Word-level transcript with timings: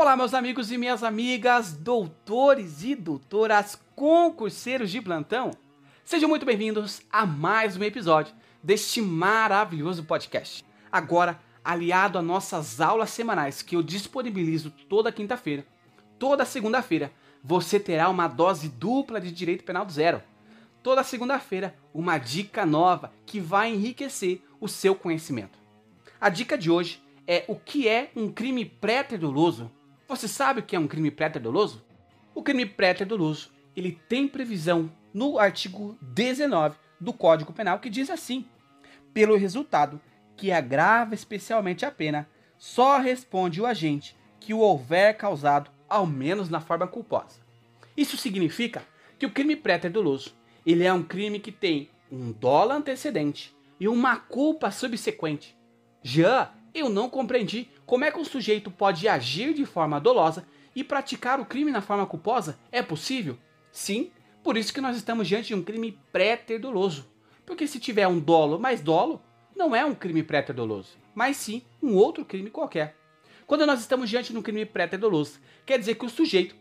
Olá, 0.00 0.16
meus 0.16 0.32
amigos 0.32 0.70
e 0.70 0.78
minhas 0.78 1.02
amigas, 1.02 1.72
doutores 1.72 2.84
e 2.84 2.94
doutoras, 2.94 3.76
concurseiros 3.96 4.92
de 4.92 5.02
plantão. 5.02 5.50
Sejam 6.04 6.28
muito 6.28 6.46
bem-vindos 6.46 7.02
a 7.10 7.26
mais 7.26 7.76
um 7.76 7.82
episódio 7.82 8.32
deste 8.62 9.02
maravilhoso 9.02 10.04
podcast. 10.04 10.64
Agora, 10.90 11.40
aliado 11.64 12.16
a 12.16 12.22
nossas 12.22 12.80
aulas 12.80 13.10
semanais 13.10 13.60
que 13.60 13.74
eu 13.74 13.82
disponibilizo 13.82 14.70
toda 14.88 15.10
quinta-feira, 15.10 15.66
toda 16.16 16.44
segunda-feira, 16.44 17.10
você 17.42 17.80
terá 17.80 18.08
uma 18.08 18.28
dose 18.28 18.68
dupla 18.68 19.20
de 19.20 19.32
direito 19.32 19.64
penal 19.64 19.84
do 19.84 19.90
zero. 19.90 20.22
Toda 20.80 21.02
segunda-feira, 21.02 21.74
uma 21.92 22.18
dica 22.18 22.64
nova 22.64 23.12
que 23.26 23.40
vai 23.40 23.74
enriquecer 23.74 24.42
o 24.60 24.68
seu 24.68 24.94
conhecimento. 24.94 25.58
A 26.20 26.28
dica 26.28 26.56
de 26.56 26.70
hoje 26.70 27.02
é 27.26 27.44
o 27.48 27.56
que 27.56 27.88
é 27.88 28.12
um 28.14 28.30
crime 28.30 28.64
pré-doloso. 28.64 29.68
Você 30.08 30.26
sabe 30.26 30.60
o 30.60 30.62
que 30.62 30.74
é 30.74 30.78
um 30.78 30.88
crime 30.88 31.10
pré-doloso? 31.10 31.84
O 32.34 32.42
crime 32.42 32.64
pré-doloso, 32.64 33.52
ele 33.76 34.00
tem 34.08 34.26
previsão 34.26 34.90
no 35.12 35.38
artigo 35.38 35.98
19 36.00 36.78
do 36.98 37.12
Código 37.12 37.52
Penal 37.52 37.78
que 37.78 37.90
diz 37.90 38.08
assim: 38.08 38.46
pelo 39.12 39.36
resultado 39.36 40.00
que 40.34 40.50
agrava 40.50 41.14
especialmente 41.14 41.84
a 41.84 41.90
pena, 41.90 42.26
só 42.56 42.96
responde 42.96 43.60
o 43.60 43.66
agente 43.66 44.16
que 44.40 44.54
o 44.54 44.60
houver 44.60 45.14
causado 45.14 45.70
ao 45.86 46.06
menos 46.06 46.48
na 46.48 46.62
forma 46.62 46.86
culposa. 46.86 47.40
Isso 47.94 48.16
significa 48.16 48.82
que 49.18 49.26
o 49.26 49.30
crime 49.30 49.56
pré-doloso, 49.56 50.34
ele 50.64 50.84
é 50.84 50.92
um 50.92 51.02
crime 51.02 51.38
que 51.38 51.52
tem 51.52 51.90
um 52.10 52.32
dolo 52.32 52.72
antecedente 52.72 53.54
e 53.78 53.86
uma 53.86 54.16
culpa 54.16 54.70
subsequente. 54.70 55.54
Já 56.02 56.54
eu 56.78 56.88
não 56.88 57.08
compreendi 57.08 57.68
como 57.86 58.04
é 58.04 58.10
que 58.10 58.18
um 58.18 58.24
sujeito 58.24 58.70
pode 58.70 59.08
agir 59.08 59.54
de 59.54 59.64
forma 59.64 60.00
dolosa 60.00 60.46
e 60.74 60.84
praticar 60.84 61.40
o 61.40 61.44
crime 61.44 61.70
na 61.70 61.80
forma 61.80 62.06
culposa. 62.06 62.58
É 62.70 62.82
possível? 62.82 63.38
Sim, 63.70 64.10
por 64.42 64.56
isso 64.56 64.72
que 64.72 64.80
nós 64.80 64.96
estamos 64.96 65.26
diante 65.26 65.48
de 65.48 65.54
um 65.54 65.62
crime 65.62 65.98
pré-doloso. 66.12 67.06
Porque 67.44 67.66
se 67.66 67.80
tiver 67.80 68.06
um 68.06 68.18
dolo 68.18 68.58
mais 68.58 68.80
dolo, 68.80 69.22
não 69.56 69.74
é 69.74 69.84
um 69.84 69.94
crime 69.94 70.22
pré-doloso, 70.22 70.96
mas 71.14 71.36
sim 71.36 71.62
um 71.82 71.94
outro 71.94 72.24
crime 72.24 72.50
qualquer. 72.50 72.96
Quando 73.46 73.66
nós 73.66 73.80
estamos 73.80 74.08
diante 74.10 74.32
de 74.32 74.38
um 74.38 74.42
crime 74.42 74.66
pré-doloso, 74.66 75.40
quer 75.64 75.78
dizer 75.78 75.94
que 75.94 76.04
o 76.04 76.10
sujeito 76.10 76.54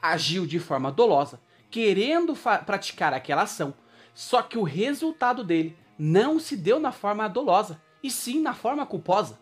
agiu 0.00 0.46
de 0.46 0.58
forma 0.58 0.92
dolosa, 0.92 1.40
querendo 1.70 2.34
praticar 2.64 3.12
aquela 3.12 3.42
ação, 3.42 3.74
só 4.14 4.40
que 4.40 4.56
o 4.56 4.62
resultado 4.62 5.42
dele 5.42 5.76
não 5.98 6.38
se 6.38 6.56
deu 6.56 6.78
na 6.78 6.92
forma 6.92 7.28
dolosa, 7.28 7.82
e 8.02 8.10
sim 8.10 8.40
na 8.40 8.54
forma 8.54 8.84
culposa. 8.86 9.38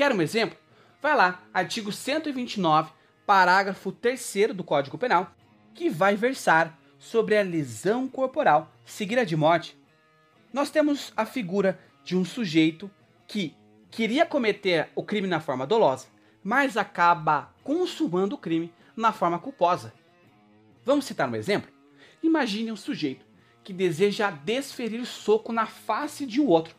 Quer 0.00 0.14
um 0.14 0.22
exemplo? 0.22 0.56
Vai 1.02 1.14
lá, 1.14 1.42
artigo 1.52 1.92
129, 1.92 2.90
parágrafo 3.26 3.92
3 3.92 4.46
do 4.54 4.64
Código 4.64 4.96
Penal, 4.96 5.30
que 5.74 5.90
vai 5.90 6.16
versar 6.16 6.80
sobre 6.98 7.36
a 7.36 7.42
lesão 7.42 8.08
corporal 8.08 8.72
seguida 8.82 9.26
de 9.26 9.36
morte. 9.36 9.78
Nós 10.54 10.70
temos 10.70 11.12
a 11.14 11.26
figura 11.26 11.78
de 12.02 12.16
um 12.16 12.24
sujeito 12.24 12.90
que 13.28 13.54
queria 13.90 14.24
cometer 14.24 14.88
o 14.94 15.04
crime 15.04 15.28
na 15.28 15.38
forma 15.38 15.66
dolosa, 15.66 16.06
mas 16.42 16.78
acaba 16.78 17.54
consumando 17.62 18.36
o 18.36 18.38
crime 18.38 18.72
na 18.96 19.12
forma 19.12 19.38
culposa. 19.38 19.92
Vamos 20.82 21.04
citar 21.04 21.28
um 21.28 21.36
exemplo? 21.36 21.70
Imagine 22.22 22.72
um 22.72 22.76
sujeito 22.76 23.26
que 23.62 23.74
deseja 23.74 24.30
desferir 24.30 25.04
soco 25.04 25.52
na 25.52 25.66
face 25.66 26.24
de 26.24 26.40
um 26.40 26.46
outro. 26.46 26.74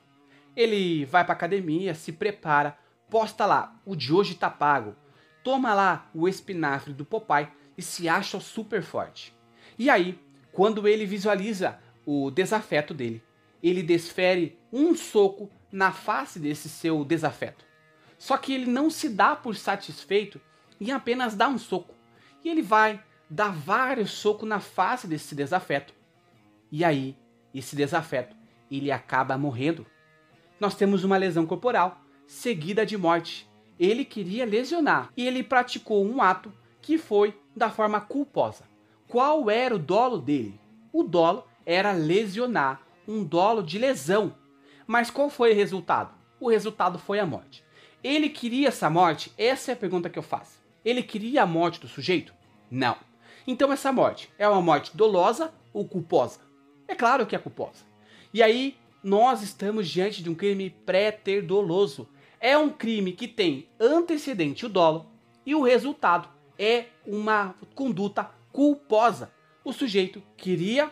Ele 0.56 1.06
vai 1.06 1.24
para 1.24 1.34
academia, 1.34 1.94
se 1.94 2.12
prepara, 2.12 2.81
posta 3.12 3.46
lá, 3.46 3.76
o 3.86 3.96
de 3.96 4.12
hoje 4.12 4.34
tá 4.36 4.50
pago, 4.50 4.96
toma 5.44 5.74
lá 5.74 6.10
o 6.16 6.28
espinafre 6.28 6.94
do 6.94 7.06
Popeye 7.06 7.50
e 7.78 7.82
se 7.82 8.10
acha 8.10 8.40
super 8.40 8.82
forte. 8.82 9.36
E 9.78 9.90
aí, 9.90 10.18
quando 10.52 10.88
ele 10.88 11.06
visualiza 11.06 11.78
o 12.06 12.32
desafeto 12.32 12.94
dele, 12.94 13.22
ele 13.62 13.84
desfere 13.84 14.58
um 14.72 14.96
soco 14.96 15.52
na 15.72 15.92
face 15.92 16.40
desse 16.40 16.70
seu 16.70 17.06
desafeto. 17.06 17.66
Só 18.18 18.38
que 18.38 18.54
ele 18.54 18.66
não 18.66 18.90
se 18.90 19.10
dá 19.10 19.36
por 19.36 19.56
satisfeito 19.56 20.42
em 20.80 20.92
apenas 20.92 21.36
dar 21.36 21.50
um 21.50 21.58
soco. 21.58 21.94
E 22.44 22.50
ele 22.50 22.62
vai 22.62 23.04
dar 23.30 23.52
vários 23.52 24.12
socos 24.12 24.48
na 24.48 24.60
face 24.60 25.06
desse 25.06 25.36
desafeto. 25.36 25.94
E 26.72 26.84
aí, 26.84 27.16
esse 27.54 27.76
desafeto, 27.76 28.36
ele 28.72 28.92
acaba 28.92 29.38
morrendo 29.38 29.86
nós 30.62 30.76
temos 30.76 31.04
uma 31.04 31.18
lesão 31.18 31.44
corporal 31.44 32.00
seguida 32.32 32.86
de 32.86 32.98
morte. 32.98 33.46
Ele 33.78 34.06
queria 34.06 34.46
lesionar 34.46 35.12
e 35.18 35.28
ele 35.28 35.44
praticou 35.44 36.06
um 36.06 36.22
ato 36.22 36.52
que 36.82 36.98
foi 36.98 37.38
da 37.54 37.70
forma 37.70 38.00
culposa. 38.00 38.64
Qual 39.06 39.50
era 39.50 39.76
o 39.76 39.80
dolo 39.80 40.18
dele? 40.18 40.58
O 40.94 41.04
dolo 41.04 41.46
era 41.66 41.92
lesionar, 41.92 42.82
um 43.06 43.22
dolo 43.22 43.62
de 43.62 43.78
lesão. 43.78 44.34
Mas 44.88 45.12
qual 45.12 45.30
foi 45.30 45.52
o 45.52 45.56
resultado? 45.56 46.14
O 46.40 46.50
resultado 46.50 46.98
foi 46.98 47.20
a 47.20 47.26
morte. 47.26 47.66
Ele 48.02 48.30
queria 48.30 48.70
essa 48.70 48.90
morte? 48.90 49.34
Essa 49.38 49.72
é 49.72 49.74
a 49.74 49.78
pergunta 49.78 50.10
que 50.10 50.18
eu 50.18 50.24
faço. 50.24 50.62
Ele 50.86 51.04
queria 51.04 51.44
a 51.44 51.46
morte 51.46 51.82
do 51.82 51.88
sujeito? 51.88 52.34
Não. 52.72 52.96
Então 53.46 53.74
essa 53.74 53.92
morte 53.92 54.32
é 54.40 54.48
uma 54.48 54.62
morte 54.62 54.96
dolosa 54.96 55.54
ou 55.74 55.86
culposa? 55.86 56.40
É 56.88 56.96
claro 56.96 57.26
que 57.26 57.36
é 57.36 57.40
culposa. 57.40 57.84
E 58.34 58.42
aí 58.42 58.78
nós 59.04 59.42
estamos 59.42 59.90
diante 59.90 60.24
de 60.24 60.30
um 60.30 60.36
crime 60.36 60.70
pré-ter 60.70 61.42
doloso. 61.42 62.08
É 62.42 62.58
um 62.58 62.70
crime 62.70 63.12
que 63.14 63.28
tem 63.28 63.68
antecedente 63.80 64.66
o 64.66 64.70
dolo 64.70 65.06
e 65.46 65.54
o 65.54 65.62
resultado 65.62 66.28
é 66.58 66.86
uma 67.06 67.54
conduta 67.76 68.32
culposa. 68.52 69.32
O 69.64 69.72
sujeito 69.72 70.24
queria 70.36 70.92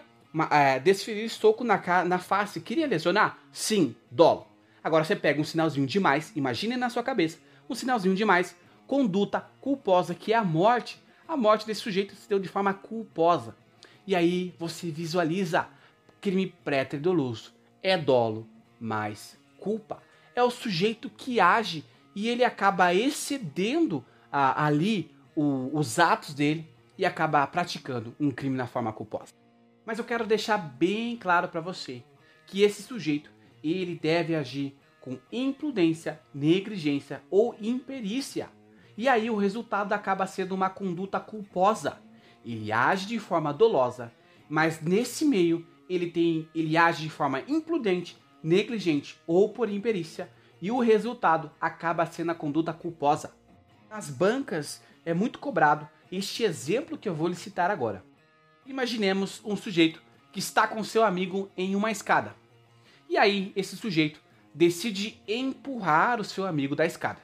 é, 0.52 0.80
desferir 0.80 1.28
soco 1.28 1.64
na, 1.64 2.06
na 2.06 2.20
face, 2.20 2.62
queria 2.62 2.86
lesionar? 2.86 3.40
Sim, 3.52 3.96
dolo. 4.12 4.48
Agora 4.84 5.04
você 5.04 5.16
pega 5.16 5.42
um 5.42 5.44
sinalzinho 5.44 5.88
demais, 5.88 6.32
imagine 6.36 6.78
na 6.78 6.90
sua 6.90 7.02
cabeça, 7.02 7.40
um 7.68 7.74
sinalzinho 7.74 8.14
demais, 8.14 8.56
conduta 8.86 9.44
culposa, 9.60 10.14
que 10.14 10.32
é 10.32 10.36
a 10.36 10.44
morte. 10.44 11.02
A 11.28 11.36
morte 11.36 11.66
desse 11.66 11.82
sujeito 11.82 12.16
se 12.16 12.30
deu 12.30 12.38
de 12.38 12.48
forma 12.48 12.76
culposa. 12.76 13.56
E 14.06 14.16
aí 14.16 14.54
você 14.60 14.92
visualiza 14.92 15.68
crime 16.22 16.54
pré-ter 16.64 17.00
doloso 17.00 17.54
é 17.82 17.98
dolo, 17.98 18.48
mas 18.80 19.38
culpa 19.58 20.02
é 20.40 20.44
o 20.44 20.52
sujeito 20.52 21.10
que 21.10 21.40
age 21.40 21.84
e 22.16 22.28
ele 22.28 22.44
acaba 22.44 22.94
excedendo 22.94 24.04
ah, 24.32 24.66
ali 24.66 25.12
o, 25.36 25.70
os 25.78 26.00
atos 26.00 26.34
dele 26.34 26.68
e 26.98 27.06
acaba 27.06 27.46
praticando 27.48 28.16
um 28.20 28.32
crime 28.32 28.58
na 28.58 28.68
forma 28.68 28.92
culposa. 28.92 29.34
Mas 29.86 29.98
eu 29.98 30.04
quero 30.04 30.26
deixar 30.26 30.58
bem 30.58 31.16
claro 31.16 31.48
para 31.48 31.62
você 31.62 32.04
que 32.46 32.62
esse 32.62 32.84
sujeito 32.84 33.32
ele 33.64 33.96
deve 33.96 34.36
agir 34.36 34.78
com 35.00 35.18
imprudência, 35.32 36.20
negligência 36.34 37.22
ou 37.30 37.56
imperícia. 37.62 38.50
E 38.98 39.08
aí 39.08 39.30
o 39.30 39.38
resultado 39.38 39.94
acaba 39.94 40.28
sendo 40.28 40.54
uma 40.54 40.70
conduta 40.70 41.20
culposa. 41.20 42.02
Ele 42.44 42.72
age 42.72 43.08
de 43.08 43.20
forma 43.20 43.54
dolosa, 43.54 44.12
mas 44.50 44.82
nesse 44.82 45.26
meio 45.26 45.66
ele 45.90 46.12
tem, 46.12 46.48
ele 46.54 46.78
age 46.78 47.04
de 47.04 47.10
forma 47.10 47.42
imprudente, 47.48 48.18
negligente 48.44 49.20
ou 49.26 49.50
por 49.50 49.70
imperícia, 49.70 50.30
e 50.62 50.72
o 50.72 50.80
resultado 50.80 51.52
acaba 51.60 52.06
sendo 52.06 52.32
a 52.32 52.36
conduta 52.36 52.74
culposa. 52.74 53.34
Nas 53.90 54.10
bancas 54.10 54.82
é 55.06 55.14
muito 55.14 55.40
cobrado 55.40 55.88
este 56.12 56.44
exemplo 56.44 56.98
que 56.98 57.08
eu 57.08 57.16
vou 57.16 57.28
lhe 57.28 57.36
citar 57.36 57.72
agora. 57.72 58.04
Imaginemos 58.66 59.42
um 59.44 59.56
sujeito 59.56 60.02
que 60.32 60.40
está 60.40 60.68
com 60.68 60.84
seu 60.84 61.04
amigo 61.04 61.50
em 61.58 61.76
uma 61.76 61.92
escada. 61.92 62.36
E 63.10 63.18
aí 63.18 63.52
esse 63.56 63.76
sujeito 63.76 64.22
decide 64.54 65.20
empurrar 65.28 66.20
o 66.20 66.24
seu 66.24 66.46
amigo 66.46 66.76
da 66.76 66.86
escada. 66.86 67.20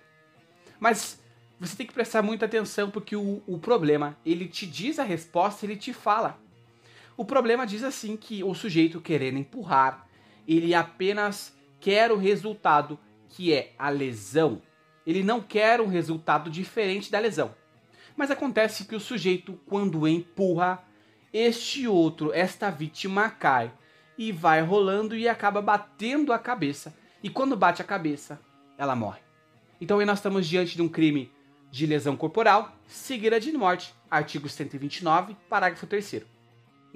Mas 0.80 1.22
você 1.60 1.76
tem 1.76 1.86
que 1.86 1.94
prestar 1.94 2.22
muita 2.22 2.46
atenção 2.46 2.90
porque 2.90 3.16
o, 3.16 3.42
o 3.48 3.60
problema, 3.60 4.18
ele 4.26 4.48
te 4.48 4.66
diz 4.66 5.00
a 5.00 5.04
resposta, 5.04 5.66
ele 5.66 5.76
te 5.76 5.94
fala. 5.94 6.40
O 7.18 7.24
problema 7.24 7.66
diz 7.66 7.84
assim 7.84 8.18
que 8.18 8.44
o 8.44 8.54
sujeito 8.54 9.00
querendo 9.00 9.38
empurrar, 9.38 10.08
ele 10.48 10.74
apenas 10.74 11.56
quer 11.80 12.12
o 12.12 12.18
resultado 12.18 13.00
que 13.30 13.54
é 13.54 13.74
a 13.78 13.90
lesão. 13.90 14.62
Ele 15.06 15.24
não 15.24 15.42
quer 15.42 15.82
um 15.82 15.88
resultado 15.88 16.50
diferente 16.50 17.12
da 17.12 17.20
lesão. 17.20 17.54
Mas 18.16 18.32
acontece 18.32 18.86
que 18.86 18.96
o 18.96 19.00
sujeito, 19.00 19.60
quando 19.66 20.08
empurra, 20.08 20.84
este 21.34 21.88
outro, 21.88 22.32
esta 22.34 22.70
vítima 22.70 23.30
cai 23.30 23.72
e 24.18 24.32
vai 24.32 24.62
rolando 24.62 25.16
e 25.16 25.28
acaba 25.28 25.62
batendo 25.62 26.32
a 26.32 26.40
cabeça. 26.40 26.96
E 27.22 27.30
quando 27.30 27.58
bate 27.58 27.82
a 27.82 27.86
cabeça, 27.86 28.40
ela 28.78 28.96
morre. 28.96 29.20
Então 29.82 30.00
aí 30.00 30.06
nós 30.06 30.20
estamos 30.20 30.48
diante 30.48 30.76
de 30.76 30.82
um 30.82 30.88
crime 30.88 31.32
de 31.70 31.86
lesão 31.86 32.16
corporal, 32.16 32.74
seguida 32.88 33.38
de 33.40 33.52
morte, 33.52 33.94
artigo 34.10 34.48
129, 34.48 35.36
parágrafo 35.50 35.86
3 35.86 36.24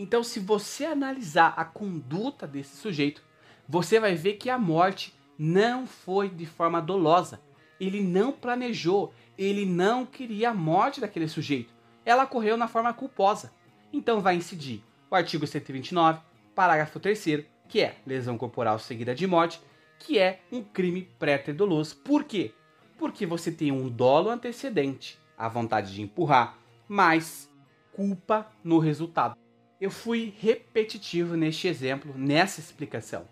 então, 0.02 0.24
se 0.24 0.40
você 0.40 0.86
analisar 0.86 1.54
a 1.58 1.66
conduta 1.66 2.48
desse 2.48 2.78
sujeito, 2.78 3.22
você 3.72 4.00
vai 4.00 4.16
ver 4.16 4.34
que 4.34 4.50
a 4.50 4.58
morte 4.58 5.14
não 5.38 5.86
foi 5.86 6.28
de 6.28 6.48
forma 6.48 6.82
dolosa. 6.82 7.40
ele 7.80 8.02
não 8.02 8.34
planejou, 8.34 9.14
ele 9.38 9.66
não 9.66 10.06
queria 10.06 10.50
a 10.50 10.54
morte 10.54 11.00
daquele 11.00 11.30
sujeito. 11.30 11.74
Ela 12.04 12.24
ocorreu 12.24 12.58
na 12.58 12.68
forma 12.68 12.94
culposa. 12.94 13.54
Então 13.94 14.20
vai 14.20 14.36
incidir 14.36 14.84
o 15.10 15.16
artigo 15.16 15.48
129, 15.48 16.20
parágrafo 16.54 17.00
3 17.00 17.46
que 17.70 17.80
é 17.80 17.96
lesão 18.06 18.38
corporal 18.38 18.80
seguida 18.80 19.14
de 19.16 19.26
morte, 19.28 19.62
que 20.00 20.18
é 20.18 20.42
um 20.52 20.64
crime 20.64 21.08
pré-doloso. 21.20 21.96
Por 21.98 22.24
quê? 22.24 22.52
Porque 22.98 23.26
você 23.26 23.52
tem 23.52 23.72
um 23.72 23.88
dolo 23.88 24.30
antecedente, 24.30 25.18
a 25.38 25.48
vontade 25.48 25.94
de 25.94 26.02
empurrar, 26.02 26.58
mas 26.88 27.50
culpa 27.94 28.52
no 28.64 28.80
resultado. 28.80 29.38
Eu 29.80 29.92
fui 29.92 30.34
repetitivo 30.38 31.38
neste 31.38 31.68
exemplo, 31.68 32.14
nessa 32.18 32.60
explicação, 32.60 33.26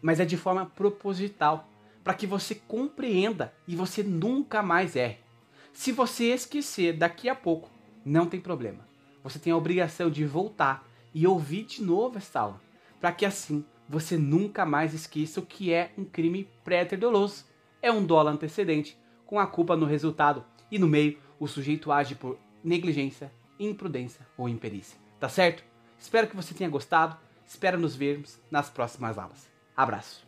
mas 0.00 0.20
é 0.20 0.24
de 0.24 0.36
forma 0.36 0.66
proposital, 0.66 1.68
para 2.02 2.14
que 2.14 2.26
você 2.26 2.54
compreenda 2.54 3.52
e 3.66 3.76
você 3.76 4.02
nunca 4.02 4.62
mais 4.62 4.96
erre. 4.96 5.18
Se 5.72 5.92
você 5.92 6.32
esquecer 6.32 6.96
daqui 6.96 7.28
a 7.28 7.34
pouco, 7.34 7.70
não 8.04 8.26
tem 8.26 8.40
problema. 8.40 8.86
Você 9.22 9.38
tem 9.38 9.52
a 9.52 9.56
obrigação 9.56 10.10
de 10.10 10.24
voltar 10.24 10.88
e 11.12 11.26
ouvir 11.26 11.64
de 11.64 11.82
novo 11.82 12.18
esta 12.18 12.40
aula, 12.40 12.60
para 13.00 13.12
que 13.12 13.26
assim 13.26 13.64
você 13.88 14.16
nunca 14.16 14.66
mais 14.66 14.92
esqueça 14.92 15.40
o 15.40 15.46
que 15.46 15.72
é 15.72 15.92
um 15.96 16.04
crime 16.04 16.48
pré-doloso. 16.62 17.44
É 17.80 17.90
um 17.90 18.04
dolo 18.04 18.28
antecedente, 18.28 18.98
com 19.24 19.38
a 19.38 19.46
culpa 19.46 19.76
no 19.76 19.86
resultado, 19.86 20.44
e 20.70 20.78
no 20.78 20.88
meio 20.88 21.18
o 21.38 21.46
sujeito 21.46 21.92
age 21.92 22.14
por 22.14 22.38
negligência, 22.62 23.32
imprudência 23.58 24.26
ou 24.36 24.48
imperícia. 24.48 24.98
Tá 25.18 25.28
certo? 25.28 25.62
Espero 25.98 26.28
que 26.28 26.36
você 26.36 26.54
tenha 26.54 26.70
gostado. 26.70 27.16
Espero 27.46 27.78
nos 27.78 27.96
vermos 27.96 28.38
nas 28.50 28.68
próximas 28.68 29.16
aulas. 29.18 29.57
Abraço. 29.78 30.26